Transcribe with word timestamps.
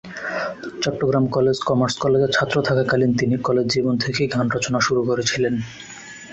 Chittagong 0.81 1.25
college 1.27 1.57
commerce 1.59 1.95
কলেজের 1.97 2.31
ছাত্র 2.31 2.55
থাকাকালীন 2.61 3.11
তিনি 3.17 3.35
কলেজ 3.37 3.65
জীবন 3.67 3.95
থেকেই 3.97 4.27
গান 4.27 4.45
রচনা 4.49 4.79
শুরু 4.79 5.01
করেছিলেন। 5.03 5.53